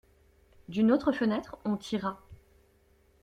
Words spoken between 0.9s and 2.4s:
autre fenêtre, on tira.